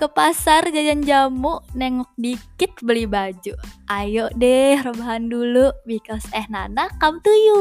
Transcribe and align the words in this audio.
ke 0.00 0.08
pasar 0.08 0.64
jajan 0.72 1.04
jamu, 1.04 1.60
nengok 1.76 2.08
dikit 2.16 2.72
beli 2.80 3.04
baju. 3.04 3.52
Ayo 3.84 4.32
deh 4.32 4.80
rebahan 4.80 5.28
dulu 5.28 5.76
because 5.84 6.24
eh 6.32 6.48
Nana 6.48 6.88
come 6.96 7.20
to 7.20 7.28
you. 7.28 7.60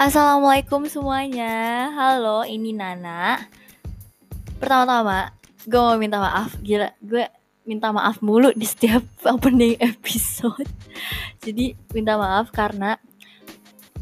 Assalamualaikum 0.00 0.88
semuanya. 0.88 1.92
Halo, 1.92 2.48
ini 2.48 2.72
Nana. 2.72 3.36
Pertama-tama, 4.56 5.36
gue 5.68 5.76
mau 5.76 6.00
minta 6.00 6.16
maaf. 6.16 6.56
Gila, 6.64 6.96
gue 7.04 7.28
minta 7.68 7.92
maaf 7.92 8.24
mulu 8.24 8.56
di 8.56 8.64
setiap 8.64 9.04
opening 9.36 9.76
episode. 9.84 10.64
Jadi 11.44 11.76
minta 11.92 12.16
maaf 12.16 12.48
karena 12.56 12.96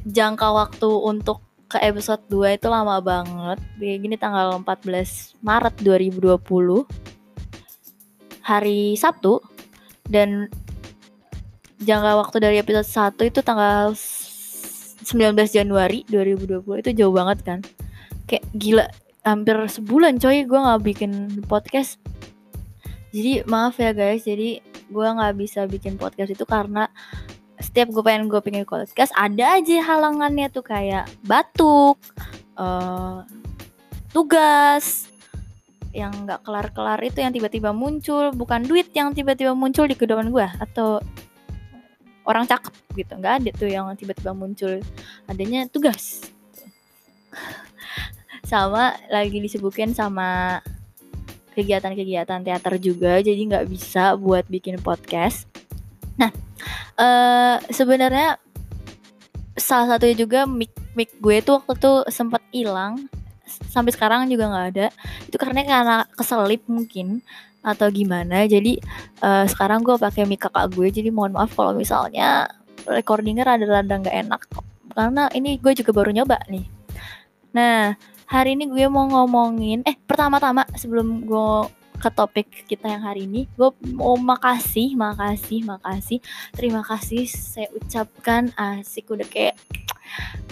jangka 0.07 0.55
waktu 0.55 0.87
untuk 0.87 1.46
ke 1.67 1.83
episode 1.83 2.23
2 2.31 2.59
itu 2.63 2.67
lama 2.71 3.03
banget. 3.03 3.59
Gini 3.79 4.15
tanggal 4.15 4.63
14 4.63 5.39
Maret 5.43 5.75
2020. 5.83 6.87
Hari 8.47 8.95
Sabtu 8.95 9.43
dan 10.07 10.47
jangka 11.83 12.13
waktu 12.23 12.37
dari 12.39 12.57
episode 12.63 12.87
1 13.19 13.31
itu 13.31 13.43
tanggal 13.43 13.91
19 13.95 15.35
Januari 15.51 16.07
2020 16.07 16.63
itu 16.63 16.91
jauh 16.95 17.15
banget 17.15 17.39
kan. 17.43 17.61
Kayak 18.31 18.47
gila 18.55 18.87
hampir 19.27 19.59
sebulan 19.67 20.23
coy 20.23 20.47
gue 20.47 20.59
nggak 20.59 20.83
bikin 20.87 21.13
podcast. 21.51 21.99
Jadi 23.11 23.43
maaf 23.51 23.83
ya 23.83 23.91
guys, 23.91 24.23
jadi 24.23 24.63
gue 24.87 25.07
nggak 25.07 25.35
bisa 25.35 25.67
bikin 25.67 25.99
podcast 25.99 26.31
itu 26.31 26.47
karena 26.47 26.87
setiap 27.61 27.89
gue 27.93 28.03
pengen 28.05 28.29
gue 28.29 28.41
pengen 28.45 28.69
podcast 28.69 29.13
ada 29.17 29.57
aja 29.57 29.81
halangannya 29.81 30.49
tuh 30.53 30.65
kayak 30.65 31.09
batuk 31.25 31.97
uh, 32.57 33.25
tugas 34.13 35.09
yang 35.97 36.13
nggak 36.29 36.45
kelar-kelar 36.45 37.01
itu 37.01 37.25
yang 37.25 37.33
tiba-tiba 37.33 37.73
muncul 37.73 38.29
bukan 38.37 38.61
duit 38.69 38.93
yang 38.93 39.17
tiba-tiba 39.17 39.57
muncul 39.57 39.89
di 39.89 39.97
kehidupan 39.97 40.29
gue 40.29 40.45
atau 40.61 41.01
orang 42.27 42.45
cakep 42.45 42.75
gitu. 42.99 43.13
Nggak 43.17 43.35
ada 43.41 43.51
tuh 43.57 43.71
yang 43.71 43.87
tiba-tiba 43.97 44.37
muncul 44.37 44.83
adanya 45.25 45.65
tugas. 45.71 46.27
Sama 48.45 48.93
lagi 49.09 49.41
disibukin 49.41 49.97
sama 49.97 50.61
kegiatan-kegiatan 51.57 52.45
teater 52.45 52.77
juga 52.77 53.25
jadi 53.25 53.41
nggak 53.41 53.67
bisa 53.71 54.13
buat 54.21 54.45
bikin 54.53 54.77
podcast. 54.85 55.49
Nah 56.21 56.29
uh, 57.01 57.57
sebenarnya 57.71 58.41
salah 59.57 59.97
satunya 59.97 60.17
juga 60.17 60.45
mic 60.45 60.73
mic 60.93 61.17
gue 61.17 61.41
tuh 61.41 61.61
waktu 61.65 61.81
tuh 61.81 61.99
sempat 62.13 62.45
hilang. 62.53 63.09
Sampai 63.47 63.95
sekarang 63.95 64.27
juga 64.29 64.51
nggak 64.51 64.67
ada. 64.75 64.87
Itu 65.29 65.37
karena 65.39 65.63
karena 65.65 65.97
keselip 66.17 66.67
mungkin 66.67 67.23
atau 67.63 67.89
gimana. 67.91 68.45
Jadi 68.47 68.79
uh, 69.23 69.45
sekarang 69.49 69.83
gue 69.87 69.97
pakai 69.97 70.29
mic 70.29 70.45
kakak 70.45 70.73
gue. 70.75 70.89
Jadi 70.91 71.09
mohon 71.15 71.37
maaf 71.37 71.55
kalau 71.55 71.73
misalnya 71.77 72.49
recordingnya 72.85 73.47
rada-rada 73.47 73.95
nggak 74.03 74.17
enak. 74.27 74.41
Karena 74.97 75.29
ini 75.37 75.61
gue 75.61 75.73
juga 75.77 75.93
baru 75.93 76.11
nyoba 76.13 76.41
nih. 76.49 76.67
Nah 77.53 77.97
hari 78.27 78.59
ini 78.59 78.67
gue 78.67 78.85
mau 78.91 79.07
ngomongin 79.07 79.87
eh 79.87 79.95
pertama-tama 79.95 80.67
sebelum 80.75 81.23
gue 81.23 81.71
ke 81.97 82.09
topik 82.13 82.49
kita 82.69 82.87
yang 82.93 83.03
hari 83.03 83.25
ini. 83.25 83.49
Gue 83.57 83.73
mau 83.97 84.15
makasih, 84.15 84.95
makasih, 84.95 85.65
makasih. 85.65 86.19
Terima 86.53 86.85
kasih 86.85 87.27
saya 87.27 87.69
ucapkan 87.73 88.53
asik 88.55 89.11
udah 89.11 89.27
kayak 89.27 89.57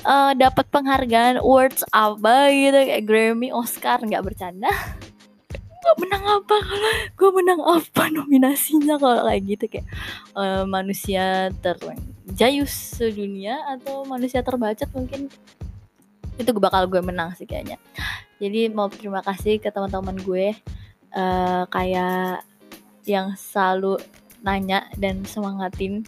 uh, 0.04 0.32
dapat 0.34 0.66
penghargaan 0.72 1.40
awards 1.40 1.84
apa 1.92 2.50
gitu 2.50 2.78
kayak 2.78 3.04
Grammy, 3.04 3.48
Oscar 3.52 4.00
nggak 4.02 4.24
bercanda. 4.24 4.72
gue 5.84 5.94
menang 6.00 6.24
apa 6.24 6.56
kalau 6.64 6.90
gue 7.12 7.30
menang 7.36 7.60
apa 7.60 8.02
nominasinya 8.08 8.96
kalau 8.96 9.28
kayak 9.28 9.42
gitu 9.44 9.64
kayak 9.68 9.86
uh, 10.32 10.64
manusia 10.64 11.52
terjayus 11.60 12.72
sedunia 12.72 13.60
atau 13.68 14.08
manusia 14.08 14.40
terbacot 14.40 14.88
mungkin 14.96 15.28
itu 16.40 16.50
bakal 16.56 16.88
gue 16.88 17.04
menang 17.04 17.36
sih 17.36 17.44
kayaknya 17.44 17.76
jadi 18.40 18.72
mau 18.72 18.88
terima 18.88 19.20
kasih 19.20 19.60
ke 19.60 19.68
teman-teman 19.68 20.16
gue 20.24 20.56
uh, 21.14 21.64
kayak 21.70 22.44
yang 23.08 23.32
selalu 23.38 24.00
nanya 24.44 24.84
dan 25.00 25.24
semangatin 25.24 26.04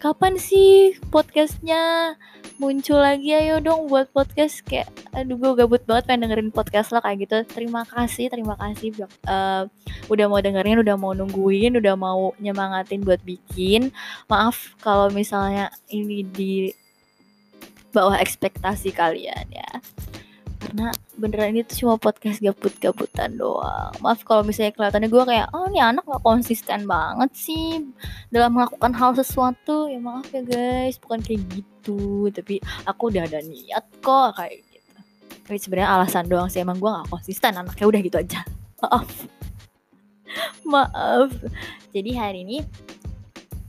kapan 0.00 0.40
sih 0.40 0.96
podcastnya? 1.12 2.16
Muncul 2.56 3.02
lagi 3.02 3.34
ayo 3.34 3.60
dong 3.60 3.90
buat 3.92 4.08
podcast. 4.14 4.64
Kayak 4.64 4.88
aduh 5.12 5.36
gue 5.36 5.52
gabut 5.58 5.82
banget 5.84 6.08
pengen 6.08 6.24
dengerin 6.24 6.50
podcast 6.54 6.96
lo 6.96 7.04
kayak 7.04 7.28
gitu. 7.28 7.36
Terima 7.52 7.84
kasih 7.84 8.32
terima 8.32 8.56
kasih 8.56 9.04
uh, 9.28 9.68
udah 10.08 10.26
mau 10.30 10.40
dengerin 10.40 10.80
udah 10.80 10.96
mau 10.96 11.12
nungguin 11.12 11.76
udah 11.76 11.94
mau 11.98 12.32
nyemangatin 12.40 13.04
buat 13.04 13.20
bikin. 13.20 13.92
Maaf 14.32 14.78
kalau 14.80 15.12
misalnya 15.12 15.68
ini 15.92 16.24
di 16.24 16.72
bawah 17.92 18.16
ekspektasi 18.16 18.96
kalian 18.96 19.44
ya. 19.52 19.70
Karena 20.62 20.88
beneran 21.14 21.54
ini 21.54 21.62
tuh 21.62 21.86
cuma 21.86 21.94
podcast 21.94 22.42
gabut-gabutan 22.42 23.38
doang. 23.38 23.94
Maaf 24.02 24.26
kalau 24.26 24.42
misalnya 24.42 24.74
kelihatannya 24.74 25.08
gue 25.10 25.24
kayak 25.24 25.46
oh 25.54 25.70
ini 25.70 25.78
anak 25.78 26.02
gak 26.06 26.24
konsisten 26.26 26.90
banget 26.90 27.30
sih 27.34 27.82
dalam 28.34 28.54
melakukan 28.54 28.90
hal 28.94 29.14
sesuatu. 29.14 29.86
Ya 29.86 30.02
maaf 30.02 30.26
ya 30.34 30.42
guys. 30.42 30.98
Bukan 30.98 31.22
kayak 31.22 31.42
gitu. 31.54 32.28
Tapi 32.34 32.58
aku 32.86 33.14
udah 33.14 33.22
ada 33.30 33.38
niat 33.46 33.84
kok 34.02 34.28
kayak 34.34 34.58
gitu. 34.66 35.00
Tapi 35.46 35.58
sebenarnya 35.60 35.90
alasan 35.94 36.26
doang 36.26 36.50
sih. 36.50 36.62
Emang 36.62 36.82
gue 36.82 36.90
gak 36.90 37.10
konsisten. 37.10 37.54
Anaknya 37.54 37.86
udah 37.86 38.00
gitu 38.02 38.16
aja. 38.18 38.40
Maaf. 38.82 39.08
Maaf. 40.66 41.30
Jadi 41.94 42.10
hari 42.18 42.42
ini 42.42 42.58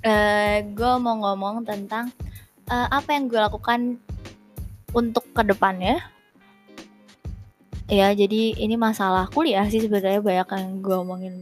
uh, 0.02 0.10
eh, 0.10 0.58
gue 0.66 0.94
mau 0.98 1.14
ngomong 1.22 1.62
tentang 1.62 2.10
uh, 2.74 2.88
apa 2.90 3.14
yang 3.14 3.30
gue 3.30 3.38
lakukan 3.38 4.02
untuk 4.96 5.28
ke 5.36 5.44
depannya 5.44 6.15
ya 7.86 8.10
jadi 8.18 8.58
ini 8.58 8.76
masalah 8.78 9.30
kuliah 9.30 9.66
sih 9.70 9.82
sebenarnya 9.82 10.22
banyak 10.22 10.48
yang 10.58 10.70
gue 10.82 10.96
omongin. 10.98 11.36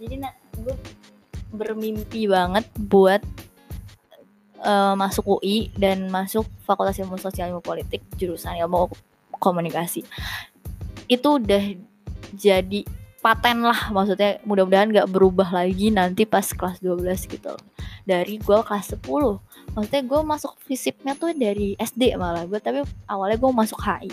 Jadi 0.00 0.14
nah 0.16 0.32
gue 0.56 0.74
bermimpi 1.52 2.24
banget 2.30 2.64
buat 2.78 3.20
uh, 4.64 4.96
masuk 4.96 5.40
UI 5.40 5.68
dan 5.76 6.08
masuk 6.08 6.48
Fakultas 6.64 6.96
Ilmu 6.96 7.20
Sosial 7.20 7.52
Ilmu 7.52 7.60
Politik 7.60 8.00
jurusan 8.16 8.56
ilmu 8.56 8.88
komunikasi. 9.36 10.04
Itu 11.10 11.36
udah 11.36 11.76
jadi 12.32 12.86
paten 13.20 13.60
lah 13.60 13.92
maksudnya 13.92 14.40
mudah-mudahan 14.48 14.88
gak 14.96 15.12
berubah 15.12 15.52
lagi 15.52 15.92
nanti 15.92 16.24
pas 16.24 16.46
kelas 16.48 16.80
12 16.80 17.04
gitu. 17.28 17.52
Dari 18.08 18.40
gue 18.40 18.58
kelas 18.64 18.96
10 18.96 19.04
maksudnya 19.76 20.02
gue 20.02 20.20
masuk 20.24 20.56
fisiknya 20.64 21.12
tuh 21.14 21.36
dari 21.36 21.76
SD 21.76 22.16
malah 22.16 22.48
gue 22.48 22.58
tapi 22.58 22.82
awalnya 23.06 23.38
gue 23.38 23.50
masuk 23.52 23.78
HI 23.78 24.10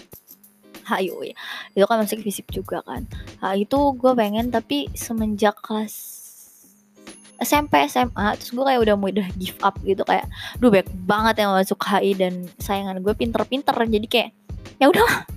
HIU 0.87 1.27
ya. 1.27 1.35
Itu 1.75 1.85
kan 1.85 1.99
masuk 1.99 2.23
fisik 2.23 2.47
juga 2.49 2.79
kan. 2.87 3.03
Nah, 3.43 3.53
itu 3.59 3.75
gue 3.93 4.11
pengen 4.15 4.49
tapi 4.49 4.87
semenjak 4.95 5.59
kelas 5.59 6.15
SMP 7.37 7.85
SMA 7.85 8.33
terus 8.41 8.49
gue 8.49 8.65
kayak 8.65 8.81
udah 8.81 8.95
mau 8.97 9.13
udah 9.13 9.29
give 9.37 9.61
up 9.61 9.77
gitu 9.85 10.01
kayak 10.01 10.25
duh 10.57 10.73
banyak 10.73 10.89
banget 11.05 11.45
yang 11.45 11.53
masuk 11.53 11.77
HI 11.85 12.17
dan 12.17 12.33
sayangan 12.57 13.03
gue 13.03 13.13
pinter-pinter. 13.13 13.75
Jadi 13.75 14.07
kayak 14.09 14.29
ya 14.81 14.89
udah 14.89 15.27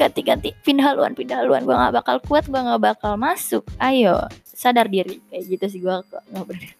ganti-ganti 0.00 0.52
pindah 0.64 0.92
haluan 0.92 1.12
pindah 1.16 1.40
haluan 1.40 1.64
gue 1.64 1.72
nggak 1.72 1.94
bakal 1.94 2.16
kuat 2.26 2.44
gue 2.50 2.60
nggak 2.60 2.82
bakal 2.82 3.16
masuk. 3.16 3.64
Ayo 3.80 4.28
sadar 4.58 4.90
diri 4.90 5.22
kayak 5.30 5.44
gitu 5.46 5.64
sih 5.70 5.78
gue 5.78 5.94
bener 6.34 6.74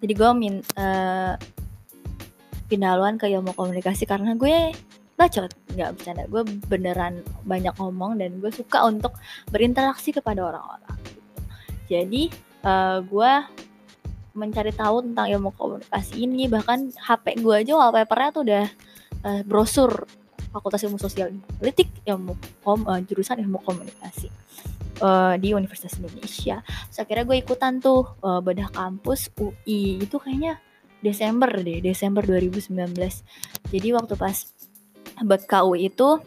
jadi 0.00 0.12
gue 0.16 0.30
min 0.32 0.54
uh, 0.80 1.36
pindah 2.72 2.96
haluan 2.96 3.20
ke 3.20 3.28
ilmu 3.28 3.52
komunikasi 3.52 4.08
karena 4.08 4.32
gue 4.32 4.72
bacot 5.20 5.52
nggak 5.74 5.92
bercanda 5.98 6.24
gue 6.30 6.42
beneran 6.70 7.14
banyak 7.42 7.74
ngomong 7.76 8.18
dan 8.22 8.38
gue 8.38 8.50
suka 8.54 8.86
untuk 8.86 9.12
berinteraksi 9.50 10.14
kepada 10.14 10.54
orang-orang 10.54 10.96
gitu. 11.04 11.40
jadi 11.90 12.22
uh, 12.64 12.70
eh, 12.70 12.98
gue 13.04 13.32
mencari 14.34 14.72
tahu 14.74 15.06
tentang 15.06 15.26
ilmu 15.30 15.50
komunikasi 15.54 16.26
ini 16.26 16.50
bahkan 16.50 16.90
HP 16.90 17.38
gue 17.38 17.54
aja 17.54 17.72
wallpapernya 17.78 18.30
tuh 18.34 18.42
udah 18.42 18.66
uh, 19.22 19.42
brosur 19.46 20.06
Fakultas 20.54 20.86
Ilmu 20.86 20.98
Sosial 21.02 21.34
Politik 21.58 21.90
ilmu 22.06 22.38
kom 22.62 22.86
uh, 22.86 23.02
jurusan 23.02 23.42
ilmu 23.42 23.58
komunikasi 23.62 24.30
uh, 25.02 25.34
di 25.34 25.50
Universitas 25.50 25.98
Indonesia. 25.98 26.62
Terus 26.62 26.98
akhirnya 27.02 27.24
gue 27.26 27.36
ikutan 27.42 27.82
tuh 27.82 28.06
uh, 28.22 28.38
bedah 28.38 28.70
kampus 28.70 29.34
UI 29.34 29.98
itu 29.98 30.16
kayaknya 30.22 30.62
Desember 31.02 31.50
deh, 31.50 31.82
Desember 31.82 32.22
2019. 32.22 32.70
Jadi 33.74 33.88
waktu 33.92 34.14
pas 34.14 34.36
buat 35.22 35.46
KU 35.46 35.78
itu 35.78 36.18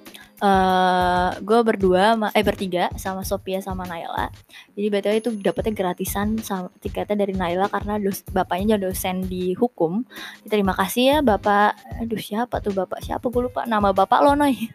uh, 0.42 1.30
gue 1.42 1.60
berdua 1.66 2.16
eh 2.34 2.46
bertiga 2.46 2.94
sama 2.96 3.26
Sophia 3.26 3.60
sama 3.60 3.84
Naila. 3.84 4.30
Jadi 4.78 4.88
btw 4.88 5.16
itu 5.20 5.30
dapetnya 5.42 5.74
gratisan 5.74 6.38
sama 6.42 6.70
tiketnya 6.80 7.26
dari 7.26 7.34
Naila 7.34 7.68
karena 7.72 7.98
dos, 7.98 8.22
bapaknya 8.30 8.78
jadi 8.78 8.90
dosen 8.90 9.26
di 9.26 9.58
hukum. 9.58 10.06
Terima 10.48 10.74
kasih 10.78 11.04
ya 11.04 11.18
bapak 11.26 12.02
aduh 12.04 12.22
siapa 12.22 12.62
tuh 12.62 12.74
bapak? 12.74 13.04
Siapa? 13.04 13.26
Gue 13.28 13.50
lupa 13.50 13.66
nama 13.66 13.92
bapak 13.92 14.20
lo 14.24 14.38
noy. 14.38 14.56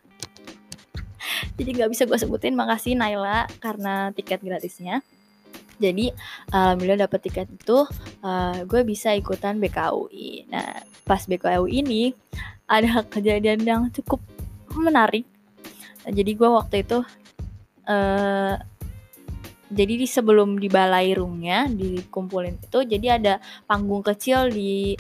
Jadi 1.56 1.70
nggak 1.78 1.90
bisa 1.94 2.02
gue 2.02 2.18
sebutin 2.18 2.58
makasih 2.58 2.98
Naila 2.98 3.46
karena 3.62 4.10
tiket 4.10 4.42
gratisnya 4.42 5.06
jadi 5.82 6.14
alhamdulillah 6.54 7.10
dapet 7.10 7.20
tiket 7.26 7.48
itu 7.50 7.82
uh, 8.22 8.58
gue 8.62 8.80
bisa 8.86 9.10
ikutan 9.18 9.58
BKUI 9.58 10.46
nah 10.46 10.78
pas 11.02 11.26
BKUI 11.26 11.82
ini 11.82 12.14
ada 12.70 13.02
kejadian 13.14 13.66
yang 13.66 13.82
cukup 13.90 14.22
menarik 14.78 15.26
jadi 16.06 16.30
gue 16.38 16.48
waktu 16.48 16.86
itu 16.86 17.02
uh, 17.90 18.54
jadi 19.72 19.94
di 19.96 20.06
sebelum 20.06 20.60
di 20.60 20.68
balai 20.68 21.16
roomnya 21.16 21.64
dikumpulin 21.66 22.60
itu 22.60 22.78
jadi 22.84 23.18
ada 23.18 23.34
panggung 23.64 24.04
kecil 24.04 24.52
di 24.52 24.92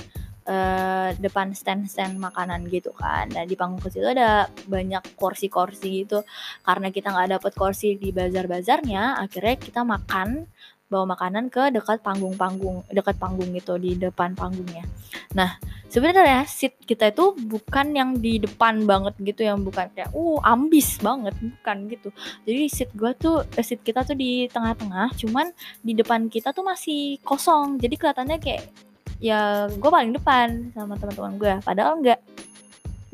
uh, 0.48 1.10
depan 1.18 1.52
stand-stand 1.52 2.18
makanan 2.18 2.66
gitu 2.72 2.90
kan. 2.96 3.30
Nah 3.30 3.44
di 3.44 3.54
panggung 3.54 3.82
kecil 3.82 4.08
itu 4.08 4.10
ada 4.16 4.48
banyak 4.66 5.02
kursi-kursi 5.14 6.06
gitu. 6.06 6.24
Karena 6.64 6.88
kita 6.90 7.12
nggak 7.12 7.30
dapet 7.38 7.52
kursi 7.54 8.00
di 8.00 8.10
bazar-bazarnya, 8.10 9.20
akhirnya 9.22 9.56
kita 9.60 9.80
makan 9.84 10.48
bawa 10.92 11.16
makanan 11.16 11.48
ke 11.48 11.72
dekat 11.72 12.04
panggung-panggung 12.04 12.84
dekat 12.92 13.16
panggung 13.16 13.48
gitu 13.56 13.80
di 13.80 13.96
depan 13.96 14.36
panggungnya. 14.36 14.84
Nah 15.32 15.56
sebenarnya 15.88 16.44
seat 16.44 16.76
kita 16.84 17.08
itu 17.08 17.32
bukan 17.48 17.96
yang 17.96 18.20
di 18.20 18.36
depan 18.36 18.84
banget 18.84 19.16
gitu 19.24 19.48
yang 19.48 19.64
bukan 19.64 19.88
kayak 19.96 20.12
uh 20.12 20.36
ambis 20.44 21.00
banget 21.00 21.32
bukan 21.40 21.76
gitu. 21.88 22.08
Jadi 22.44 22.62
seat 22.68 22.90
gua 22.92 23.16
tuh 23.16 23.48
eh, 23.56 23.64
seat 23.64 23.80
kita 23.80 24.04
tuh 24.04 24.12
di 24.12 24.44
tengah-tengah, 24.52 25.16
cuman 25.16 25.48
di 25.80 25.96
depan 25.96 26.28
kita 26.28 26.52
tuh 26.52 26.60
masih 26.60 27.16
kosong. 27.24 27.80
Jadi 27.80 27.96
kelihatannya 27.96 28.36
kayak 28.36 28.92
ya 29.22 29.70
gue 29.70 29.86
paling 29.86 30.10
depan 30.10 30.74
sama 30.74 30.98
teman-teman 30.98 31.38
gue 31.38 31.54
padahal 31.62 32.02
enggak 32.02 32.18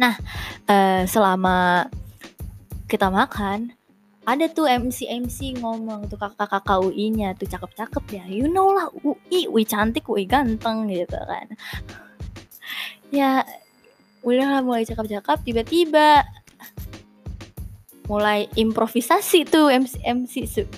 nah 0.01 0.17
uh, 0.65 1.05
selama 1.05 1.85
kita 2.89 3.13
makan 3.13 3.77
ada 4.29 4.45
tuh 4.53 4.69
MC 4.69 5.09
MC 5.09 5.57
ngomong 5.57 6.13
tuh 6.13 6.21
kakak-kakak 6.21 6.85
UI-nya 6.85 7.33
tuh 7.33 7.49
cakep-cakep 7.49 8.05
ya. 8.13 8.25
You 8.29 8.53
know 8.53 8.77
lah 8.77 8.93
UI 9.01 9.49
UI 9.49 9.65
cantik 9.65 10.05
UI 10.05 10.29
ganteng 10.29 10.85
gitu 10.93 11.17
kan. 11.17 11.49
Ya 13.09 13.41
udah 14.21 14.61
mulai 14.61 14.85
cakep-cakep 14.85 15.41
tiba-tiba 15.41 16.29
mulai 18.05 18.53
improvisasi 18.53 19.49
tuh 19.49 19.73
MC 19.73 20.05
MC 20.05 20.35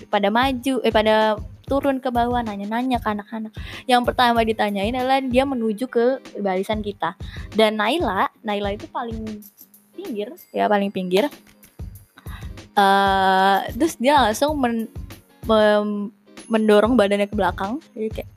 pada 0.07 0.31
maju 0.31 0.79
eh 0.87 0.95
pada 0.95 1.35
turun 1.67 1.99
ke 1.99 2.07
bawah 2.15 2.39
nanya-nanya 2.47 3.03
ke 3.03 3.11
anak-anak. 3.11 3.51
Yang 3.91 4.03
pertama 4.15 4.47
ditanyain 4.47 4.95
adalah 4.95 5.19
dia 5.27 5.43
menuju 5.43 5.91
ke 5.91 6.23
barisan 6.39 6.87
kita. 6.87 7.19
Dan 7.51 7.83
Naila 7.83 8.31
Naila 8.47 8.79
itu 8.79 8.87
paling 8.87 9.43
pinggir 9.91 10.31
ya 10.55 10.71
paling 10.71 10.95
pinggir 10.95 11.27
uh, 12.81 13.59
terus 13.77 13.95
dia 14.01 14.17
langsung 14.17 14.57
men, 14.57 14.89
mem, 15.45 16.09
mendorong 16.51 16.99
badannya 16.99 17.31
ke 17.31 17.37
belakang. 17.37 17.79
Jadi 17.95 18.09
kayak 18.11 18.29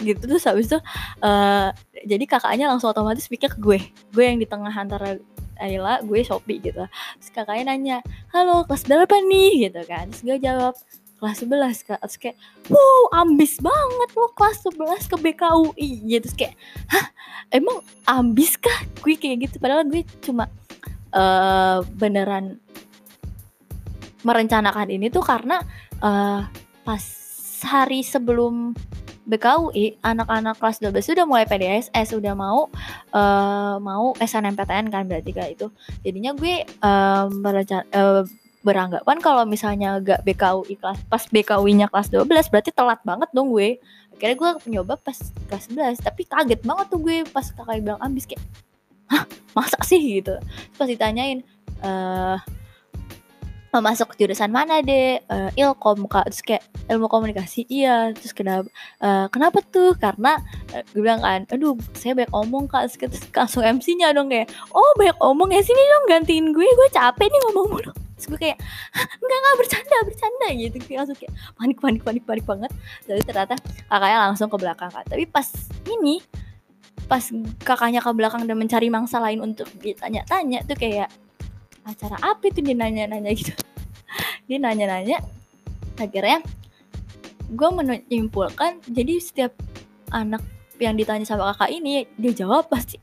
gitu. 0.00 0.22
Terus 0.24 0.44
habis 0.48 0.66
itu 0.70 0.78
uh, 1.20 1.68
jadi 2.06 2.24
kakaknya 2.24 2.70
langsung 2.70 2.94
otomatis 2.94 3.28
pikir 3.28 3.52
ke 3.52 3.58
gue. 3.60 3.78
Gue 4.14 4.24
yang 4.24 4.38
di 4.40 4.48
tengah 4.48 4.72
antara 4.72 5.20
Ayla 5.60 6.00
gue 6.00 6.24
Shopee 6.24 6.56
gitu. 6.64 6.88
Terus 7.20 7.30
kakaknya 7.36 7.76
nanya 7.76 7.96
halo 8.32 8.64
kelas 8.64 8.88
berapa 8.88 9.16
nih? 9.28 9.68
Gitu 9.68 9.80
kan. 9.84 10.08
Terus 10.08 10.22
gue 10.24 10.36
jawab 10.40 10.74
kelas 11.20 11.44
11 11.44 11.84
kak. 11.84 12.00
Terus 12.00 12.16
kayak 12.16 12.36
wow 12.72 13.20
ambis 13.20 13.60
banget 13.60 14.10
lo 14.16 14.32
kelas 14.32 14.58
11 14.64 15.10
ke 15.12 15.16
BKUI 15.20 15.90
gitu. 16.08 16.24
Terus 16.24 16.36
kayak 16.40 16.54
hah? 16.88 17.06
Emang 17.52 17.84
ambis 18.08 18.56
kah? 18.56 18.80
Gue 19.04 19.20
kayak 19.20 19.52
gitu. 19.52 19.60
Padahal 19.60 19.84
gue 19.84 20.00
cuma 20.24 20.48
uh, 21.12 21.84
beneran 22.00 22.56
merencanakan 24.22 24.88
ini 24.92 25.08
tuh 25.08 25.24
karena 25.24 25.60
uh, 26.04 26.44
pas 26.84 27.02
hari 27.64 28.00
sebelum 28.00 28.72
BKUI 29.30 30.00
anak-anak 30.02 30.58
kelas 30.58 30.82
12 30.82 31.06
sudah 31.06 31.24
mulai 31.28 31.46
PDSS 31.46 32.18
sudah 32.18 32.34
mau 32.34 32.66
uh, 33.14 33.76
mau 33.78 34.16
SNMPTN 34.18 34.90
kan 34.90 35.06
berarti 35.06 35.30
kayak 35.30 35.50
itu. 35.60 35.66
Jadinya 36.02 36.34
gue 36.34 36.66
uh, 36.82 37.28
uh, 37.30 38.22
beranggapan 38.60 39.16
kalau 39.22 39.46
misalnya 39.46 40.02
gak 40.02 40.26
BKUI 40.26 40.74
kelas 40.76 41.00
pas 41.06 41.22
BKUI-nya 41.30 41.88
kelas 41.88 42.10
12 42.10 42.26
berarti 42.26 42.70
telat 42.74 43.00
banget 43.06 43.30
dong 43.30 43.54
gue. 43.54 43.78
Akhirnya 44.18 44.36
gue 44.36 44.50
nyoba 44.68 44.98
pas 44.98 45.16
kelas 45.46 45.70
11 45.70 46.00
tapi 46.02 46.26
kaget 46.26 46.60
banget 46.66 46.86
tuh 46.90 47.00
gue 47.00 47.22
pas 47.30 47.46
kakak 47.46 47.80
bilang 47.80 48.00
ambis 48.02 48.26
kayak 48.26 48.42
hah 49.08 49.24
masa 49.54 49.78
sih? 49.86 50.00
Gitu. 50.00 50.34
Pas 50.74 50.88
ditanyain 50.90 51.44
eh 51.80 51.86
uh, 51.86 52.36
mau 53.70 53.82
masuk 53.82 54.18
jurusan 54.18 54.50
mana 54.50 54.82
deh 54.82 55.22
uh, 55.30 55.50
ilkom. 55.54 56.06
Kak 56.10 56.30
terus 56.30 56.42
kayak 56.42 56.64
ilmu 56.90 57.06
komunikasi? 57.06 57.66
Iya. 57.70 58.10
Terus 58.14 58.34
kenapa 58.34 58.68
uh, 59.02 59.26
kenapa 59.30 59.58
tuh? 59.62 59.94
Karena 59.96 60.38
uh, 60.74 60.82
gue 60.90 61.02
bilang 61.02 61.22
kan 61.22 61.46
aduh 61.50 61.78
saya 61.94 62.18
banyak 62.18 62.32
omong 62.34 62.66
kak. 62.66 62.90
Terus, 62.90 63.22
langsung 63.30 63.62
MC-nya 63.62 64.10
dong 64.10 64.28
kayak 64.30 64.50
oh 64.74 64.90
banyak 64.98 65.16
omong 65.22 65.50
ya 65.54 65.62
sini 65.62 65.80
dong 65.80 66.04
gantiin 66.10 66.46
gue 66.50 66.66
gue 66.66 66.88
capek 66.90 67.26
nih 67.30 67.40
ngomong 67.48 67.66
mulu. 67.70 67.92
Terus 68.18 68.26
gue 68.36 68.38
kayak 68.38 68.58
enggak 69.22 69.38
enggak 69.38 69.56
bercanda 69.56 69.96
bercanda 70.04 70.48
gitu. 70.52 70.76
Kayak 70.84 70.98
langsung 71.06 71.18
kayak 71.18 71.32
panik 71.56 71.78
panik 71.78 72.02
panik 72.02 72.24
panik 72.26 72.44
banget. 72.44 72.70
Jadi 73.06 73.22
ternyata 73.22 73.54
kakaknya 73.86 74.18
langsung 74.26 74.48
ke 74.50 74.56
belakang 74.58 74.90
kak. 74.90 75.04
Tapi 75.06 75.24
pas 75.30 75.46
ini 75.86 76.18
pas 77.10 77.26
kakaknya 77.66 77.98
ke 77.98 78.10
belakang 78.14 78.46
dan 78.46 78.54
mencari 78.54 78.86
mangsa 78.86 79.18
lain 79.18 79.42
untuk 79.42 79.66
ditanya-tanya 79.82 80.62
tuh 80.62 80.78
kayak 80.78 81.10
acara 81.90 82.16
apa 82.22 82.48
itu 82.48 82.62
dia 82.62 82.76
nanya-nanya 82.78 83.30
gitu. 83.34 83.52
Dia 84.50 84.58
nanya-nanya 84.58 85.22
akhirnya 86.00 86.42
gue 87.50 87.68
menyimpulkan 87.70 88.82
jadi 88.86 89.18
setiap 89.22 89.52
anak 90.10 90.42
yang 90.82 90.98
ditanya 90.98 91.22
sama 91.22 91.54
kakak 91.54 91.70
ini 91.76 92.08
dia 92.18 92.32
jawab 92.34 92.66
pasti 92.66 92.98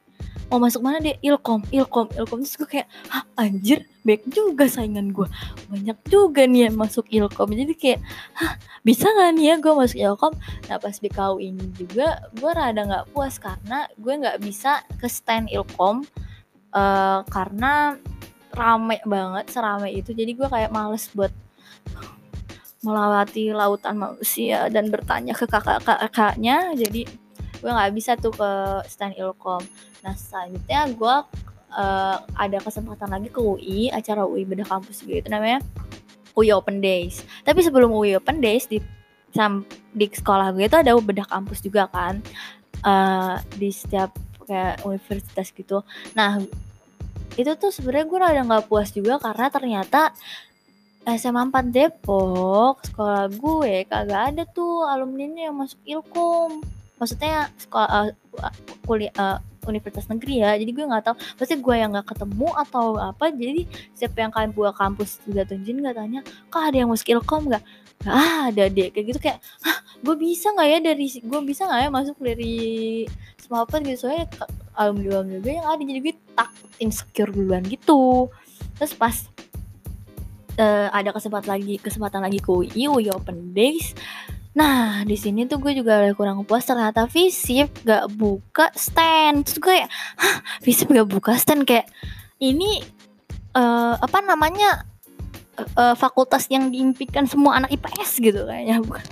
mau 0.47 0.63
masuk 0.63 0.79
mana 0.79 1.03
dia? 1.03 1.19
Ilkom 1.19 1.67
ilkom. 1.71 2.07
Ilkom 2.15 2.39
terus 2.43 2.55
gue 2.55 2.67
kayak 2.67 2.87
Hah, 3.11 3.23
anjir 3.35 3.83
baik 4.07 4.23
juga 4.31 4.71
saingan 4.71 5.11
gue 5.11 5.27
banyak 5.67 5.97
juga 6.07 6.47
nih 6.47 6.71
yang 6.71 6.79
masuk 6.79 7.03
ilkom. 7.11 7.51
Jadi 7.51 7.73
kayak 7.75 7.99
Hah, 8.39 8.55
bisa 8.87 9.11
gak 9.11 9.35
nih 9.35 9.45
ya 9.51 9.55
gue 9.59 9.73
masuk 9.75 9.99
ilkom? 9.99 10.33
Nah 10.71 10.77
pas 10.79 10.95
kau 10.95 11.35
ini 11.43 11.63
juga 11.75 12.23
gue 12.31 12.51
rada 12.51 12.81
nggak 12.87 13.07
puas 13.11 13.35
karena 13.35 13.91
gue 13.99 14.13
nggak 14.23 14.39
bisa 14.39 14.87
ke 14.95 15.07
stand 15.11 15.51
ilkom 15.51 16.07
uh, 16.71 17.27
karena 17.27 17.99
rame 18.53 18.97
banget 19.03 19.45
serame 19.51 19.89
itu. 19.91 20.11
Jadi 20.11 20.31
gue 20.37 20.47
kayak 20.47 20.71
males 20.71 21.07
buat 21.11 21.31
melewati 22.85 23.51
lautan 23.51 23.97
manusia 23.97 24.69
dan 24.69 24.87
bertanya 24.93 25.33
ke 25.33 25.49
kakak-kakaknya. 25.49 26.77
Jadi 26.77 27.09
gue 27.57 27.71
nggak 27.71 27.93
bisa 27.93 28.13
tuh 28.15 28.31
ke 28.31 28.51
stand 28.85 29.17
ilkom. 29.17 29.61
Nah 30.05 30.13
selanjutnya 30.13 30.87
gue 30.93 31.15
uh, 31.73 32.17
ada 32.37 32.57
kesempatan 32.61 33.09
lagi 33.09 33.29
ke 33.33 33.41
UI 33.41 33.89
acara 33.89 34.23
UI 34.23 34.45
beda 34.45 34.63
kampus 34.63 35.03
gitu 35.03 35.25
namanya 35.27 35.59
UI 36.37 36.53
Open 36.53 36.79
Days. 36.79 37.25
Tapi 37.41 37.65
sebelum 37.65 37.89
UI 37.89 38.15
Open 38.15 38.39
Days 38.39 38.69
di 38.69 38.79
di 39.93 40.05
sekolah 40.09 40.49
gue 40.55 40.65
itu 40.65 40.77
ada 40.79 40.97
bedah 40.97 41.29
kampus 41.29 41.61
juga 41.61 41.85
kan 41.93 42.25
uh, 42.81 43.37
di 43.53 43.69
setiap 43.69 44.13
kayak 44.47 44.81
universitas 44.87 45.51
gitu. 45.51 45.83
Nah 46.15 46.41
itu 47.37 47.51
tuh 47.53 47.69
sebenarnya 47.69 48.05
gue 48.09 48.19
rada 48.19 48.41
nggak 48.41 48.65
puas 48.65 48.89
juga 48.89 49.21
karena 49.21 49.47
ternyata 49.53 50.11
SMA 51.07 51.47
4 51.47 51.71
Depok 51.71 52.83
sekolah 52.83 53.31
gue 53.31 53.87
kagak 53.87 54.35
ada 54.35 54.43
tuh 54.43 54.83
alumni 54.83 55.47
yang 55.47 55.55
masuk 55.55 55.79
ilkom. 55.87 56.65
Maksudnya 56.97 57.47
sekolah 57.61 57.87
uh, 57.87 58.09
kuliah 58.83 59.13
uh, 59.15 59.37
universitas 59.69 60.09
negeri 60.11 60.43
ya 60.43 60.57
jadi 60.59 60.67
gue 60.67 60.83
nggak 60.83 61.03
tahu. 61.07 61.15
Pasti 61.39 61.55
gue 61.55 61.75
yang 61.79 61.95
nggak 61.95 62.11
ketemu 62.11 62.49
atau 62.57 62.99
apa 62.99 63.31
jadi 63.31 63.63
siapa 63.95 64.17
yang 64.19 64.31
kalian 64.35 64.51
buat 64.51 64.75
kampus 64.75 65.23
juga 65.23 65.47
tunjukin 65.47 65.79
nggak 65.79 65.95
tanya 65.95 66.19
kak 66.51 66.73
ada 66.73 66.77
yang 66.83 66.89
masuk 66.91 67.07
ilkom 67.07 67.53
nggak 67.53 67.63
ah 68.05 68.53
ada 68.53 68.69
deh 68.69 68.93
kayak 68.93 69.05
gitu 69.09 69.19
kayak 69.19 69.41
ah 69.65 69.81
gue 70.05 70.15
bisa 70.15 70.53
nggak 70.53 70.67
ya 70.69 70.79
dari 70.93 71.07
gue 71.09 71.39
bisa 71.41 71.65
nggak 71.65 71.81
ya 71.81 71.89
masuk 71.89 72.17
dari 72.21 72.55
apa 73.47 73.79
gitu 73.79 74.05
soalnya 74.05 74.27
alhamdulillah 74.77 75.25
alhamdulillah 75.25 75.55
yang 75.57 75.67
ada. 75.67 75.81
Jadi 75.81 75.99
gue 76.03 76.15
takut 76.37 76.71
insecure 76.77 77.31
duluan 77.33 77.63
gitu. 77.65 78.29
Terus 78.77 78.93
pas 78.93 79.15
uh, 80.61 80.87
ada 80.93 81.09
kesempatan 81.11 81.49
lagi 81.57 81.75
kesempatan 81.81 82.21
lagi 82.21 82.39
ke 82.43 82.49
UI 82.49 82.85
UI 82.85 83.09
Open 83.09 83.55
Days. 83.57 83.97
Nah, 84.57 85.05
di 85.05 85.13
sini 85.13 85.45
tuh 85.45 85.61
gue 85.61 85.69
juga 85.77 86.09
kurang 86.17 86.41
puas 86.41 86.65
ternyata 86.65 87.05
Visip 87.05 87.69
gak 87.85 88.09
buka 88.17 88.73
stand. 88.73 89.45
Terus 89.45 89.57
gue 89.61 89.73
kayak, 89.77 89.91
Visip 90.65 90.89
gak 90.89 91.05
buka 91.05 91.37
stand? 91.37 91.61
Kayak 91.61 91.85
ini 92.41 92.81
uh, 93.53 94.01
apa 94.01 94.17
namanya 94.25 94.89
uh, 95.57 95.95
fakultas 95.97 96.45
yang 96.47 96.69
diimpikan 96.69 97.25
semua 97.25 97.57
anak 97.57 97.73
IPS 97.73 98.21
gitu 98.21 98.45
kayaknya 98.45 98.81
bukan. 98.81 99.05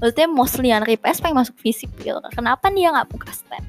Maksudnya 0.00 0.28
mostly 0.28 0.68
anak 0.72 0.88
IPS 1.00 1.24
pengen 1.24 1.44
masuk 1.44 1.56
fisik 1.60 1.88
gitu 2.00 2.20
kenapa 2.36 2.68
dia 2.68 2.92
nggak 2.92 3.08
buka 3.08 3.32
STEM 3.32 3.64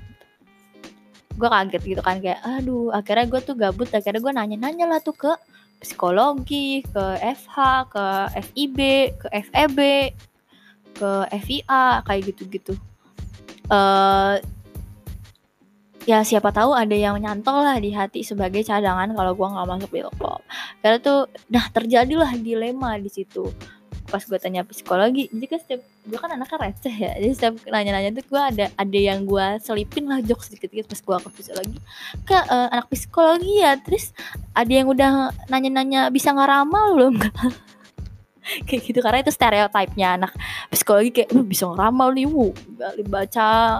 gue 1.33 1.49
kaget 1.49 1.83
gitu 1.97 2.01
kan 2.05 2.21
kayak 2.21 2.39
aduh 2.45 2.93
akhirnya 2.93 3.25
gue 3.25 3.41
tuh 3.41 3.55
gabut 3.57 3.89
akhirnya 3.89 4.21
gue 4.21 4.33
nanya-nanya 4.37 4.85
lah 4.85 4.99
tuh 5.01 5.17
ke 5.17 5.33
psikologi 5.81 6.85
ke 6.85 7.03
FH 7.19 7.57
ke 7.89 8.05
FIB 8.51 8.79
ke 9.17 9.27
FEB 9.49 9.79
ke 10.93 11.09
FIA 11.43 12.05
kayak 12.05 12.21
gitu-gitu. 12.31 12.77
Uh, 13.67 14.37
ya 16.03 16.19
siapa 16.27 16.51
tahu 16.51 16.75
ada 16.75 16.95
yang 16.95 17.15
nyantol 17.19 17.63
lah 17.63 17.79
di 17.79 17.95
hati 17.95 18.27
sebagai 18.27 18.63
cadangan 18.67 19.11
kalau 19.15 19.31
gue 19.35 19.47
nggak 19.47 19.67
masuk 19.67 19.91
Bilkop 19.91 20.41
karena 20.83 20.97
tuh 20.99 21.31
nah 21.47 21.65
terjadilah 21.71 22.35
dilema 22.39 22.99
di 22.99 23.07
situ. 23.07 23.47
Pas 24.03 24.21
gue 24.21 24.37
tanya 24.37 24.61
psikologi 24.67 25.31
jadi 25.31 25.45
kan 25.47 25.59
setiap 25.63 25.81
gue 26.05 26.19
kan 26.19 26.29
anaknya 26.35 26.57
receh 26.59 26.95
ya. 26.95 27.11
Jadi 27.17 27.33
setiap 27.33 27.55
nanya-nanya 27.71 28.19
tuh 28.19 28.25
gue 28.27 28.41
ada 28.41 28.65
ada 28.75 28.99
yang 28.99 29.23
gue 29.23 29.45
selipin 29.63 30.05
lah 30.11 30.19
jokes 30.19 30.51
sedikit-sedikit 30.51 30.91
pas 30.91 30.99
gue 30.99 31.17
ke 31.23 31.29
psikologi. 31.39 31.79
Ke 32.27 32.37
uh, 32.37 32.67
anak 32.69 32.91
psikologi 32.91 33.63
ya 33.63 33.79
terus 33.79 34.11
ada 34.51 34.69
yang 34.69 34.91
udah 34.91 35.31
nanya-nanya 35.47 36.11
bisa 36.11 36.35
ngeramal 36.35 36.99
belum 36.99 37.15
kayak 38.67 38.81
gitu 38.83 38.99
karena 38.99 39.23
itu 39.23 39.31
stereotipnya 39.31 40.07
anak 40.19 40.31
psikologi 40.67 41.23
kayak 41.23 41.31
bisa 41.47 41.63
ngeramal 41.71 42.11
nih 42.11 42.27
wu 42.27 42.51
baca 43.07 43.79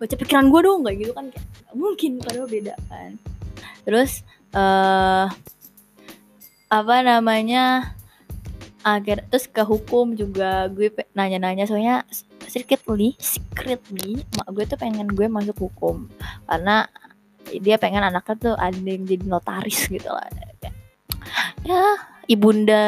baca 0.00 0.14
pikiran 0.16 0.48
gue 0.48 0.60
dong 0.64 0.80
kayak 0.80 0.98
gitu 1.04 1.12
kan 1.12 1.28
kayak 1.28 1.46
mungkin 1.76 2.12
padahal 2.24 2.48
beda 2.48 2.74
kan. 2.88 3.20
Terus 3.84 4.24
uh, 4.56 5.28
apa 6.70 6.94
namanya 7.04 7.92
akhir 8.80 9.28
terus 9.28 9.44
ke 9.44 9.60
hukum 9.60 10.16
juga 10.16 10.64
gue 10.72 10.88
nanya-nanya 11.12 11.68
soalnya 11.68 12.08
secretly 12.48 13.12
secretly 13.20 14.24
mak 14.40 14.48
gue 14.56 14.64
tuh 14.64 14.80
pengen 14.80 15.12
gue 15.12 15.28
masuk 15.28 15.68
hukum. 15.68 16.08
Karena 16.48 16.88
dia 17.60 17.76
pengen 17.76 18.00
anaknya 18.00 18.34
tuh 18.40 18.54
ada 18.56 18.80
yang 18.80 19.04
jadi 19.04 19.24
notaris 19.28 19.84
gitu 19.90 20.08
lah 20.08 20.24
ya 21.64 21.84
ibunda 22.30 22.84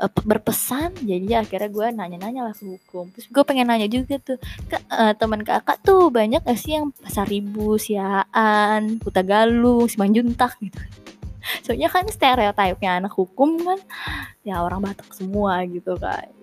uh, 0.00 0.10
berpesan. 0.24 0.96
Jadi 1.04 1.36
akhirnya 1.36 1.68
gue 1.68 1.86
nanya-nanya 1.92 2.48
lah 2.48 2.54
ke 2.56 2.64
hukum. 2.64 3.12
Terus 3.12 3.28
gue 3.28 3.42
pengen 3.44 3.68
nanya 3.68 3.86
juga 3.86 4.16
tuh 4.18 4.40
ke 4.66 4.76
uh, 4.88 5.12
teman 5.12 5.44
kakak 5.44 5.78
tuh 5.84 6.08
banyak 6.08 6.40
gak 6.40 6.58
sih 6.58 6.80
yang 6.80 6.90
pasar 6.96 7.28
ribu 7.28 7.76
siaan 7.76 8.96
puta 8.98 9.20
galung 9.20 9.84
simanjuntak 9.86 10.56
gitu. 10.64 10.80
Soalnya 11.64 11.92
kan 11.92 12.08
stereotipnya 12.08 13.00
anak 13.04 13.12
hukum 13.12 13.60
kan 13.60 13.80
ya 14.40 14.64
orang 14.64 14.80
Batak 14.80 15.12
semua 15.12 15.60
gitu 15.68 15.96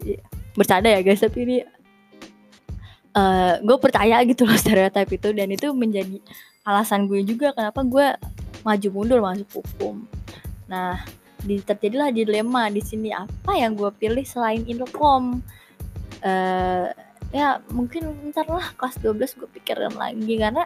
ya, 0.05 0.21
bercanda 0.53 0.89
ya 0.89 1.01
guys 1.01 1.21
tapi 1.21 1.39
ini 1.45 1.57
uh, 3.13 3.17
eh, 3.17 3.53
gue 3.65 3.77
percaya 3.81 4.21
gitu 4.25 4.45
loh 4.45 4.57
stereotip 4.61 5.09
itu. 5.09 5.29
Dan 5.33 5.49
itu 5.49 5.67
menjadi 5.73 6.21
alasan 6.67 7.09
gue 7.09 7.25
juga 7.25 7.55
kenapa 7.57 7.81
gue 7.81 8.07
maju 8.61 8.87
mundur 8.93 9.19
masuk 9.23 9.63
hukum. 9.63 10.03
Nah 10.67 10.99
di, 11.43 11.61
terjadilah 11.61 12.09
dilema 12.13 12.69
di 12.71 12.81
sini. 12.81 13.13
Apa 13.13 13.57
yang 13.57 13.77
gue 13.77 13.91
pilih 13.93 14.23
selain 14.23 14.63
Infokom 14.65 15.41
uh, 16.23 16.87
ya 17.35 17.59
mungkin 17.75 18.31
ntar 18.31 18.47
lah 18.47 18.71
kelas 18.79 18.97
12 19.03 19.39
gue 19.43 19.49
pikirin 19.59 19.93
lagi. 19.93 20.33
Karena 20.39 20.63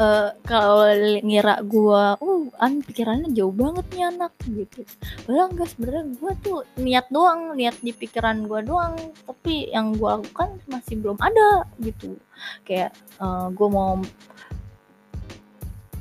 uh, 0.00 0.30
kalau 0.44 0.88
ngira 1.20 1.60
gue 1.64 2.04
uh 2.20 2.44
an 2.60 2.80
pikirannya 2.84 3.32
jauh 3.32 3.52
banget 3.52 3.86
nih 3.92 4.04
anak 4.08 4.32
gitu. 4.46 4.84
Padahal 5.24 5.52
enggak 5.52 5.68
sebenarnya 5.72 6.04
gue 6.16 6.32
tuh 6.44 6.58
niat 6.80 7.06
doang 7.12 7.56
niat 7.56 7.76
di 7.80 7.92
pikiran 7.92 8.46
gue 8.48 8.60
doang. 8.64 8.94
Tapi 9.26 9.72
yang 9.72 9.96
gue 9.96 10.08
lakukan 10.08 10.60
masih 10.68 11.00
belum 11.00 11.18
ada 11.20 11.68
gitu. 11.80 12.16
Kayak 12.64 12.96
uh, 13.20 13.48
gue 13.52 13.68
mau 13.68 14.00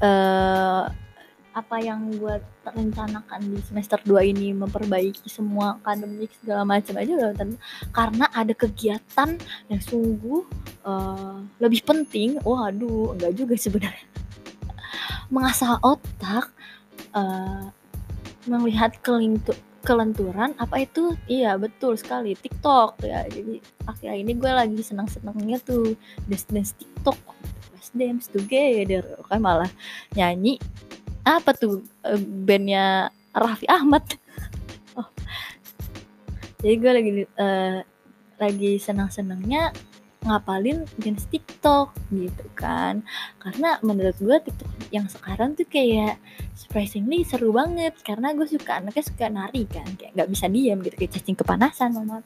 uh, 0.01 0.83
apa 1.55 1.79
yang 1.79 2.11
gue 2.11 2.35
rencanakan 2.67 3.39
di 3.47 3.63
semester 3.63 3.95
2 4.03 4.35
ini 4.35 4.51
memperbaiki 4.51 5.31
semua 5.31 5.79
akademik 5.79 6.27
segala 6.43 6.67
macam 6.67 6.99
aja 6.99 7.15
udah 7.15 7.31
karena 7.95 8.27
ada 8.35 8.51
kegiatan 8.51 9.39
yang 9.71 9.81
sungguh 9.81 10.43
uh, 10.83 11.39
lebih 11.63 11.87
penting 11.87 12.35
waduh 12.43 13.15
enggak 13.15 13.39
juga 13.39 13.55
sebenarnya. 13.55 14.03
Mengasah 15.33 15.79
otak 15.79 16.51
uh, 17.15 17.71
melihat 18.43 18.91
kelenturan 19.79 20.51
apa 20.59 20.83
itu? 20.83 21.15
Iya 21.31 21.55
betul 21.55 21.95
sekali 21.95 22.35
TikTok 22.35 22.99
ya. 22.99 23.23
Jadi 23.31 23.63
akhirnya 23.87 24.15
ini 24.19 24.31
gue 24.35 24.51
lagi 24.51 24.81
senang 24.83 25.07
senangnya 25.07 25.55
tuh 25.63 25.95
dance 26.27 26.51
dance 26.51 26.75
TikTok 26.75 27.15
dance 27.71 27.91
dance 27.95 28.25
together 28.27 29.07
kan 29.31 29.39
malah 29.39 29.71
nyanyi 30.11 30.59
apa 31.25 31.51
tuh 31.57 31.81
eh, 32.05 32.21
bandnya 32.21 33.09
Raffi 33.33 33.67
Ahmad? 33.67 34.05
Oh. 34.95 35.09
jadi 36.63 36.73
gue 36.79 36.91
lagi 36.95 37.11
uh, 37.35 37.83
lagi 38.39 38.79
senang-senangnya 38.79 39.75
ngapalin 40.25 40.87
dance 40.97 41.29
TikTok 41.29 41.93
gitu 42.09 42.45
kan. 42.57 43.05
Karena 43.37 43.77
menurut 43.85 44.17
gue 44.17 44.37
TikTok 44.39 44.71
yang 44.89 45.05
sekarang 45.05 45.53
tuh 45.53 45.69
kayak 45.69 46.17
surprisingly 46.57 47.21
seru 47.21 47.53
banget. 47.53 47.93
Karena 48.01 48.33
gue 48.33 48.47
suka 48.49 48.81
anaknya 48.81 49.03
suka 49.05 49.29
nari 49.29 49.69
kan. 49.69 49.85
Kayak 49.99 50.17
nggak 50.17 50.29
bisa 50.33 50.45
diam 50.49 50.81
gitu 50.81 50.95
kayak 50.97 51.11
cacing 51.13 51.37
kepanasan 51.37 51.89
mama. 51.93 52.25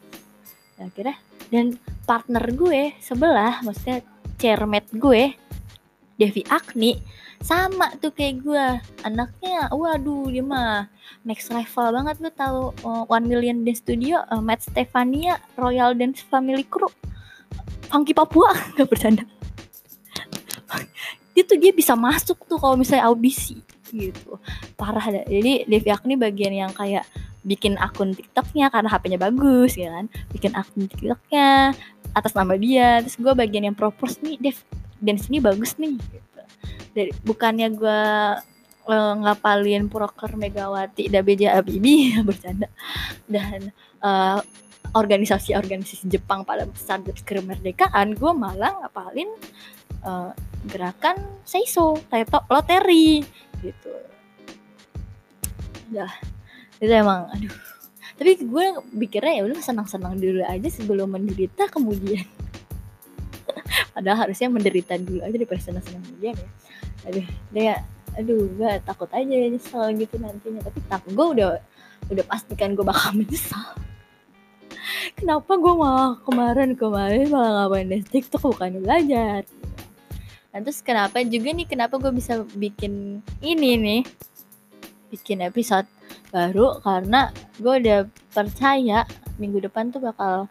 Ya, 0.80 0.88
akhirnya 0.88 1.18
dan 1.50 1.66
partner 2.08 2.46
gue 2.54 2.96
sebelah 3.02 3.60
maksudnya 3.66 4.06
chairmate 4.40 4.90
gue 4.96 5.36
Devi 6.16 6.44
Agni 6.48 6.96
sama 7.40 7.96
tuh 8.04 8.12
kayak 8.12 8.44
gue 8.44 8.66
anaknya 9.08 9.72
waduh 9.72 10.28
dia 10.28 10.44
mah 10.44 10.92
next 11.24 11.50
level 11.50 11.88
banget 11.96 12.16
lu 12.20 12.32
tahu. 12.36 12.62
Uh, 12.84 13.04
One 13.08 13.26
Million 13.26 13.64
Dance 13.64 13.80
Studio 13.84 14.24
uh, 14.28 14.44
Matt 14.44 14.64
Stefania 14.64 15.40
Royal 15.56 15.96
Dance 15.96 16.24
Family 16.28 16.68
Crew. 16.68 16.92
Funky 17.90 18.14
Papua 18.14 18.54
nggak 18.76 18.88
bercanda. 18.88 19.24
Itu 21.34 21.56
dia 21.56 21.72
bisa 21.72 21.96
masuk 21.96 22.44
tuh 22.46 22.60
kalau 22.60 22.76
misalnya 22.76 23.08
audisi 23.08 23.64
gitu. 23.90 24.38
Parah 24.78 25.02
deh 25.10 25.26
jadi 25.26 25.66
Devi 25.66 25.90
Agni 25.90 26.14
bagian 26.20 26.54
yang 26.54 26.72
kayak 26.76 27.08
bikin 27.42 27.80
akun 27.80 28.12
TikToknya 28.14 28.68
karena 28.70 28.92
HP-nya 28.92 29.18
bagus 29.18 29.80
ya 29.80 29.90
kan? 29.96 30.06
Bikin 30.30 30.54
akun 30.54 30.86
TikToknya 30.86 31.74
atas 32.14 32.36
nama 32.36 32.54
dia. 32.60 33.02
Terus 33.02 33.18
gue 33.18 33.34
bagian 33.34 33.66
yang 33.72 33.78
propose 33.80 34.20
nih 34.22 34.38
Dev 34.38 34.60
dance 35.00 35.32
ini 35.32 35.40
bagus 35.40 35.80
nih 35.80 35.96
dari 36.94 37.12
bukannya 37.24 37.68
gue 37.74 38.02
uh, 38.90 39.14
ngapalin 39.22 39.88
proker 39.88 40.34
Megawati 40.34 41.08
dan 41.14 41.22
BJ 41.22 41.54
Habibie 41.54 42.18
bercanda. 42.28 42.68
Dan 43.30 43.70
uh, 44.02 44.42
organisasi-organisasi 44.98 46.10
Jepang 46.10 46.42
pada 46.42 46.66
saat 46.74 47.06
kemerdekaan 47.06 48.18
gue 48.18 48.32
malah 48.34 48.74
ngapalin 48.82 49.30
uh, 50.02 50.34
gerakan 50.66 51.18
seiso 51.46 52.02
teto 52.10 52.42
loteri 52.50 53.22
gitu. 53.62 53.94
Dah 55.94 56.14
itu 56.80 56.94
emang 56.94 57.30
aduh. 57.30 57.54
Tapi 58.20 58.36
gue 58.44 58.66
pikirnya 59.00 59.40
ya 59.40 59.44
udah 59.48 59.64
senang-senang 59.64 60.20
dulu 60.20 60.44
aja 60.44 60.68
sebelum 60.68 61.16
menderita 61.16 61.72
kemudian 61.72 62.28
padahal 64.00 64.32
harusnya 64.32 64.48
menderita 64.48 64.96
dulu 64.96 65.20
aja 65.20 65.36
daripada 65.36 65.60
senang-senang 65.60 66.04
kemudian 66.08 66.36
ya. 66.40 66.50
Aduh 67.12 67.28
dia 67.52 67.76
aduh 68.16 68.48
gue 68.48 68.72
takut 68.88 69.12
aja 69.12 69.28
nyesel 69.28 69.92
gitu 70.00 70.16
nantinya. 70.16 70.64
Tapi 70.64 70.80
tak 70.88 71.04
gue 71.04 71.28
udah 71.36 71.60
udah 72.08 72.24
pastikan 72.24 72.80
gue 72.80 72.88
bakal 72.88 73.12
menyesal. 73.20 73.76
Kenapa 75.20 75.52
gue 75.60 75.74
malah 75.76 76.16
kemarin 76.24 76.80
kemarin 76.80 77.28
malah 77.28 77.68
ngapain 77.68 77.92
di 77.92 78.00
TikTok 78.00 78.56
bukan 78.56 78.80
belajar. 78.80 79.44
Nah 80.56 80.60
terus 80.64 80.80
kenapa 80.80 81.20
juga 81.28 81.52
nih 81.52 81.68
kenapa 81.68 82.00
gue 82.00 82.16
bisa 82.16 82.40
bikin 82.56 83.20
ini 83.44 83.76
nih? 83.76 84.02
Bikin 85.12 85.44
episode 85.44 85.92
baru 86.32 86.80
karena 86.88 87.36
gue 87.60 87.74
udah 87.84 88.00
percaya 88.32 89.04
minggu 89.36 89.60
depan 89.60 89.92
tuh 89.92 90.00
bakal 90.00 90.48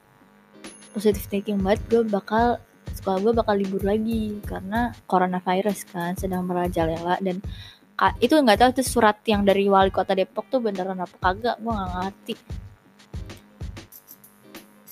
positive 0.92 1.24
thinking 1.32 1.64
banget. 1.64 1.80
Gue 1.88 2.04
bakal 2.04 2.60
sekolah 3.08 3.24
gue 3.24 3.32
bakal 3.40 3.56
libur 3.56 3.80
lagi 3.88 4.36
karena 4.44 4.92
coronavirus 5.08 5.88
kan 5.88 6.12
sedang 6.12 6.44
merajalela 6.44 7.16
dan 7.24 7.40
itu 8.20 8.36
nggak 8.36 8.60
tahu 8.60 8.70
itu 8.76 8.84
surat 8.84 9.16
yang 9.24 9.48
dari 9.48 9.64
wali 9.64 9.88
kota 9.88 10.12
Depok 10.12 10.44
tuh 10.52 10.60
beneran 10.60 11.00
apa 11.00 11.16
kagak 11.16 11.56
gue 11.56 11.72
nggak 11.72 11.90
ngerti. 11.96 12.34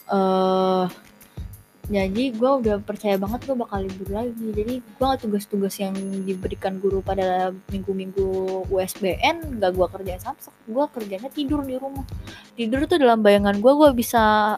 Uh, 0.08 0.88
jadi 1.92 2.24
gue 2.32 2.50
udah 2.64 2.80
percaya 2.80 3.20
banget 3.20 3.44
gue 3.44 3.52
bakal 3.52 3.84
libur 3.84 4.08
lagi. 4.08 4.48
Jadi 4.48 4.74
gue 4.80 5.10
tugas-tugas 5.20 5.76
yang 5.76 5.92
diberikan 6.24 6.80
guru 6.80 7.04
pada 7.04 7.52
minggu-minggu 7.68 8.64
USBN 8.72 9.60
gak 9.60 9.76
gue 9.76 9.86
kerjain 9.92 10.18
samsak 10.24 10.56
gue 10.64 10.84
kerjanya 10.88 11.28
tidur 11.28 11.60
di 11.68 11.76
rumah. 11.76 12.08
Tidur 12.56 12.88
tuh 12.88 12.96
dalam 12.96 13.20
bayangan 13.20 13.60
gue 13.60 13.72
gue 13.76 13.90
bisa 13.92 14.56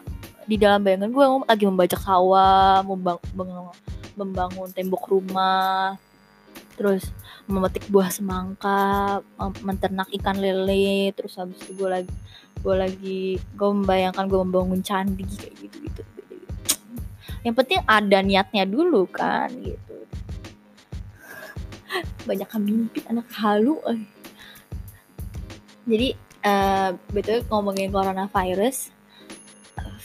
di 0.49 0.57
dalam 0.57 0.81
bayangan 0.81 1.13
gue 1.13 1.25
lagi 1.45 1.63
membaca 1.69 1.97
sawah 2.01 2.81
membangun, 2.81 3.69
membangun 4.17 4.69
tembok 4.73 5.05
rumah 5.13 5.93
terus 6.73 7.05
memetik 7.45 7.85
buah 7.85 8.09
semangka 8.09 9.21
menternak 9.61 10.09
ikan 10.17 10.41
lele 10.41 11.13
terus 11.13 11.37
habis 11.37 11.61
itu 11.61 11.77
gue 11.77 11.89
lagi 12.01 12.15
gue 12.65 12.75
lagi 12.75 13.21
gue 13.37 13.69
membayangkan 13.69 14.25
gue 14.25 14.39
membangun 14.41 14.81
candi 14.81 15.21
kayak 15.37 15.53
gitu 15.53 15.77
gitu 15.85 16.01
yang 17.45 17.53
penting 17.53 17.79
ada 17.85 18.17
niatnya 18.25 18.65
dulu 18.65 19.05
kan 19.05 19.53
gitu 19.53 19.95
banyak 22.25 22.49
mimpi 22.57 23.05
anak 23.05 23.29
halu 23.37 23.77
eh. 23.85 24.01
jadi 25.85 26.09
uh, 26.45 26.89
betul 27.13 27.45
ngomongin 27.49 27.93
coronavirus 27.93 28.93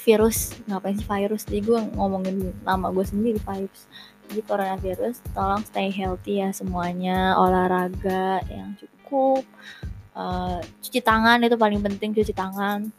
virus 0.04 0.52
ngapain 0.68 0.94
sih 0.94 1.08
virus? 1.08 1.48
Jadi 1.48 1.60
gue 1.64 1.80
ngomongin 1.96 2.52
nama 2.62 2.92
gue 2.92 3.04
sendiri 3.04 3.40
virus. 3.40 3.88
Jadi 4.28 4.40
coronavirus 4.44 5.16
tolong 5.32 5.64
stay 5.64 5.88
healthy 5.88 6.44
ya 6.44 6.52
semuanya. 6.52 7.34
Olahraga 7.40 8.44
yang 8.52 8.76
cukup 8.76 9.48
uh, 10.12 10.60
cuci 10.84 11.00
tangan 11.00 11.40
itu 11.40 11.56
paling 11.56 11.80
penting 11.80 12.12
cuci 12.12 12.36
tangan. 12.36 12.92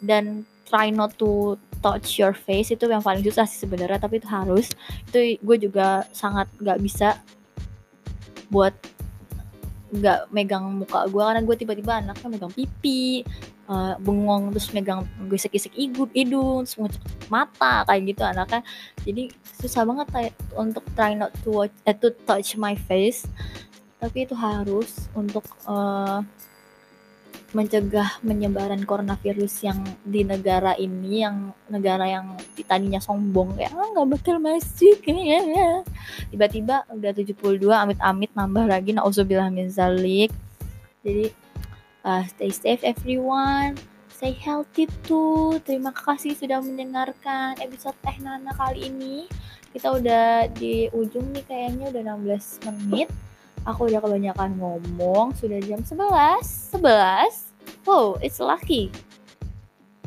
Dan 0.00 0.48
try 0.64 0.88
not 0.88 1.12
to 1.20 1.60
touch 1.84 2.20
your 2.20 2.32
face 2.32 2.72
itu 2.72 2.88
yang 2.88 3.04
paling 3.04 3.20
susah 3.20 3.44
sih 3.44 3.60
sebenarnya 3.68 4.00
tapi 4.00 4.18
itu 4.18 4.28
harus. 4.28 4.72
Itu 5.12 5.20
gue 5.44 5.56
juga 5.60 6.08
sangat 6.16 6.48
nggak 6.56 6.80
bisa 6.80 7.20
buat 8.50 8.72
nggak 9.90 10.30
megang 10.30 10.64
muka 10.70 11.10
gue 11.10 11.18
karena 11.18 11.42
gue 11.42 11.56
tiba-tiba 11.58 11.92
anaknya 11.98 12.28
megang 12.30 12.54
pipi 12.54 13.26
uh, 13.70 13.94
bengong 14.02 14.50
terus 14.50 14.74
megang 14.74 15.06
gesek-gesek 15.30 15.70
hidung 15.78 16.66
terus 16.66 16.74
mata 17.30 17.86
kayak 17.86 18.02
gitu 18.10 18.22
anaknya. 18.26 18.60
Jadi 19.06 19.30
susah 19.62 19.86
banget 19.86 20.06
kayak 20.10 20.32
untuk 20.58 20.82
try 20.98 21.14
not 21.14 21.30
to 21.46 21.62
watch 21.64 21.74
eh, 21.86 21.94
to 21.94 22.10
touch 22.26 22.58
my 22.58 22.74
face. 22.74 23.24
Tapi 24.02 24.26
itu 24.26 24.34
harus 24.34 25.06
untuk 25.14 25.44
uh, 25.68 26.24
mencegah 27.50 28.22
menyebaran 28.22 28.78
coronavirus 28.86 29.66
yang 29.66 29.82
di 30.06 30.22
negara 30.22 30.78
ini 30.78 31.26
yang 31.26 31.50
negara 31.66 32.06
yang 32.06 32.38
tadinya 32.62 33.02
sombong 33.02 33.58
kayak 33.58 33.74
ah 33.74 33.90
nggak 33.90 34.06
bakal 34.06 34.36
masuk 34.38 35.02
ya 35.02 35.82
tiba-tiba 36.30 36.86
udah 36.94 37.10
72 37.10 37.58
amit-amit 37.66 38.30
nambah 38.38 38.70
lagi 38.70 38.94
nauzubillah 38.94 39.50
min 39.50 39.66
zalik. 39.66 40.30
Jadi 41.02 41.32
uh, 42.04 42.24
stay 42.30 42.52
safe 42.52 42.82
everyone 42.84 43.74
stay 44.10 44.36
healthy 44.36 44.86
too 45.06 45.58
terima 45.64 45.90
kasih 45.94 46.36
sudah 46.36 46.60
mendengarkan 46.60 47.56
episode 47.60 47.96
Teh 48.04 48.18
Nana 48.20 48.52
kali 48.56 48.92
ini 48.92 49.28
kita 49.70 49.96
udah 49.96 50.50
di 50.50 50.90
ujung 50.90 51.30
nih 51.30 51.44
kayaknya 51.46 51.94
udah 51.94 52.02
16 52.16 52.66
menit 52.66 53.08
Aku 53.68 53.92
udah 53.92 54.00
kebanyakan 54.00 54.56
ngomong, 54.56 55.36
sudah 55.36 55.60
jam 55.60 55.84
11. 55.84 56.80
11? 56.80 57.84
Wow, 57.84 58.16
it's 58.24 58.40
lucky 58.40 58.88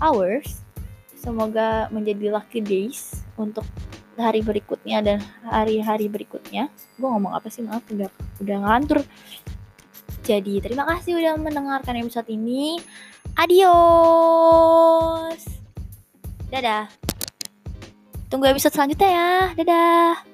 hours. 0.02 0.66
Semoga 1.14 1.86
menjadi 1.94 2.34
lucky 2.34 2.66
days 2.66 3.22
untuk 3.38 3.62
hari 4.18 4.42
berikutnya 4.42 5.06
dan 5.06 5.18
hari-hari 5.46 6.10
berikutnya. 6.10 6.74
Gue 6.98 7.10
ngomong 7.14 7.38
apa 7.38 7.54
sih? 7.54 7.62
Maaf, 7.62 7.86
udah 7.94 8.10
udah 8.42 8.58
ngantur. 8.66 9.06
Jadi, 10.24 10.64
terima 10.64 10.88
kasih 10.88 11.20
udah 11.20 11.36
mendengarkan 11.36 12.00
episode 12.00 12.32
ini. 12.32 12.80
Adios. 13.36 13.76
Dadah. 16.48 16.88
Tunggu 18.32 18.48
episode 18.48 18.72
selanjutnya 18.72 19.10
ya. 19.12 19.52
Dadah. 19.60 20.33